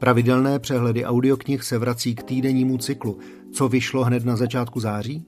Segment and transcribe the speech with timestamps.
[0.00, 3.18] Pravidelné přehledy audioknih se vrací k týdennímu cyklu.
[3.52, 5.24] Co vyšlo hned na začátku září?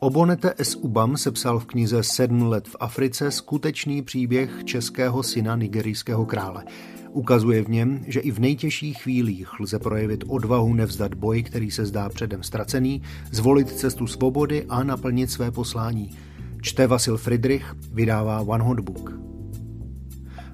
[0.00, 0.74] Obonete S.
[0.74, 6.64] Ubam sepsal v knize Sedm let v Africe skutečný příběh českého syna nigerijského krále.
[7.10, 11.86] Ukazuje v něm, že i v nejtěžších chvílích lze projevit odvahu nevzdat boj, který se
[11.86, 13.02] zdá předem ztracený,
[13.32, 16.10] zvolit cestu svobody a naplnit své poslání.
[16.62, 19.25] Čte Vasil Friedrich, vydává One Hot Book.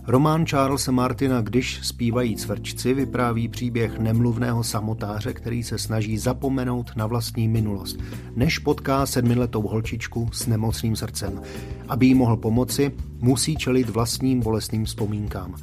[0.07, 7.07] Román Charlesa Martina Když zpívají cvrčci vypráví příběh nemluvného samotáře, který se snaží zapomenout na
[7.07, 7.99] vlastní minulost,
[8.37, 11.43] než potká sedmiletou holčičku s nemocným srdcem.
[11.89, 15.55] Aby jí mohl pomoci, musí čelit vlastním bolestným vzpomínkám.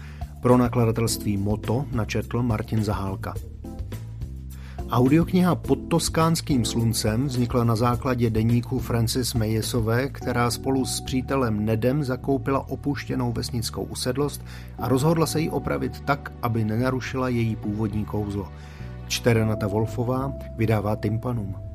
[0.42, 3.34] Pro nakladatelství Moto načetl Martin Zahálka.
[4.90, 12.04] Audiokniha Pod toskánským sluncem vznikla na základě deníku Francis Mayesové, která spolu s přítelem Nedem
[12.04, 14.42] zakoupila opuštěnou vesnickou usedlost
[14.80, 18.52] a rozhodla se ji opravit tak, aby nenarušila její původní kouzlo.
[19.08, 21.69] Čte Renata Wolfová, vydává Tympanum.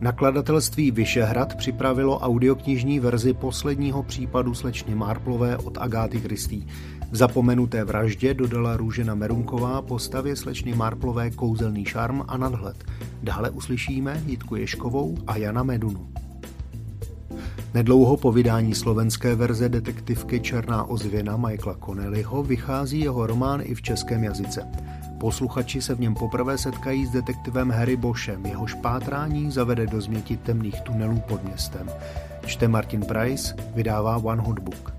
[0.00, 6.66] Nakladatelství Vyšehrad připravilo audioknižní verzi posledního případu slečny Marplové od Agáty Kristý.
[7.10, 12.84] V zapomenuté vraždě dodala Růžena Merunková postavě slečny Marplové kouzelný šarm a nadhled.
[13.22, 16.08] Dále uslyšíme Jitku Ješkovou a Jana Medunu.
[17.74, 23.82] Nedlouho po vydání slovenské verze detektivky Černá ozvěna Michaela Connellyho vychází jeho román i v
[23.82, 24.62] českém jazyce.
[25.20, 30.36] Posluchači se v něm poprvé setkají s detektivem Harry Boshem, jehož pátrání zavede do změti
[30.36, 31.90] temných tunelů pod městem.
[32.46, 34.94] Čte Martin Price, vydává One Hot Book.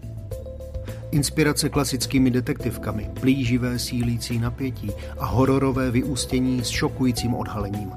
[1.11, 7.91] Inspirace klasickými detektivkami, plíživé sílící napětí a hororové vyústění s šokujícím odhalením.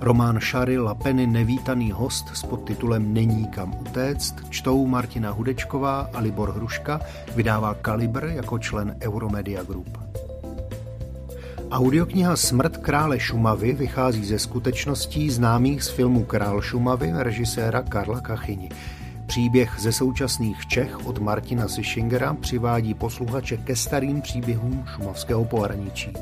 [0.00, 6.52] Román Shary Lapeny Nevítaný host s podtitulem Není kam utéct čtou Martina Hudečková a Libor
[6.52, 7.00] Hruška,
[7.36, 10.13] vydává Kalibr jako člen Euromedia Group.
[11.74, 18.68] Audiokniha Smrt krále Šumavy vychází ze skutečností známých z filmu Král Šumavy režiséra Karla Kachyni.
[19.26, 26.12] Příběh ze současných Čech od Martina Sischingera přivádí posluchače ke starým příběhům šumavského pohraničí.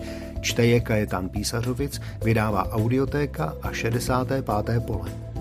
[0.41, 4.45] Čte je Kajetán Písařovic, vydává audiotéka a 65.
[4.87, 5.32] pole.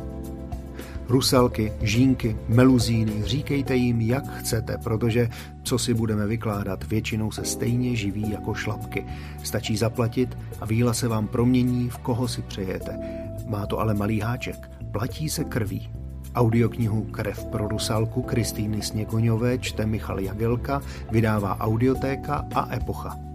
[1.08, 5.30] Ruselky, žínky, meluzíny, říkejte jim, jak chcete, protože,
[5.64, 9.06] co si budeme vykládat, většinou se stejně živí jako šlapky.
[9.44, 13.00] Stačí zaplatit a víla se vám promění, v koho si přejete.
[13.48, 14.72] Má to ale malý háček.
[14.92, 15.90] Platí se krví.
[16.36, 20.82] Audioknihu Krev pro Rusalku Kristýny Sněkoňové čte Michal Jagelka,
[21.12, 23.31] vydává Audiotéka a Epocha.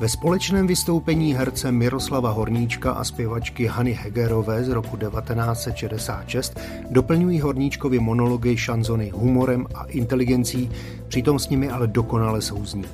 [0.00, 6.60] Ve společném vystoupení herce Miroslava Horníčka a zpěvačky Hany Hegerové z roku 1966
[6.90, 10.70] doplňují Horníčkovi monology šanzony humorem a inteligencí,
[11.08, 12.84] přitom s nimi ale dokonale souzní.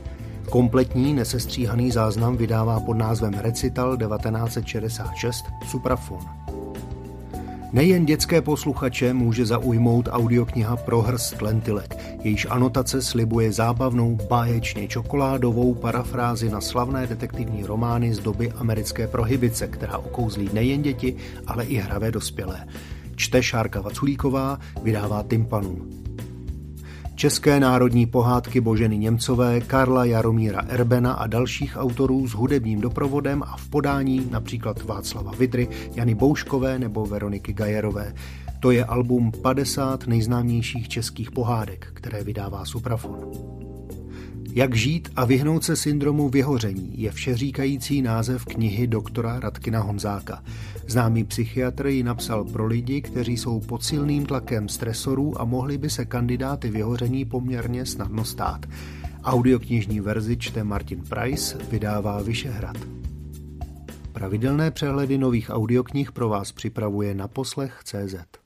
[0.51, 6.44] Kompletní nesestříhaný záznam vydává pod názvem Recital 1966 Suprafon.
[7.75, 15.75] Nejen dětské posluchače může zaujmout audiokniha pro hrst lentilek, jejíž anotace slibuje zábavnou, báječně čokoládovou
[15.75, 21.77] parafrázi na slavné detektivní romány z doby americké prohibice, která okouzlí nejen děti, ale i
[21.77, 22.67] hravé dospělé.
[23.17, 26.05] Čte Šárka Vaculíková, vydává Tympanum.
[27.15, 33.57] České národní pohádky Boženy Němcové, Karla Jaromíra Erbena a dalších autorů s hudebním doprovodem a
[33.57, 38.15] v podání například Václava Vidry, Jany Bouškové nebo Veroniky Gajerové.
[38.61, 43.64] To je album 50 nejznámějších českých pohádek, které vydává Suprafon.
[44.57, 50.43] Jak žít a vyhnout se syndromu vyhoření je všeříkající název knihy doktora Radkina Honzáka.
[50.87, 55.91] Známý psychiatr ji napsal pro lidi, kteří jsou pod silným tlakem stresorů a mohli by
[55.91, 58.67] se kandidáty vyhoření poměrně snadno stát.
[59.25, 62.77] Audioknižní verzi čte Martin Price, vydává Vyšehrad.
[64.13, 68.44] Pravidelné přehledy nových audioknih pro vás připravuje na poslech CZ.